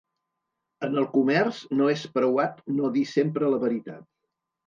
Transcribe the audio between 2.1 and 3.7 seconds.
preuat no dir sempre la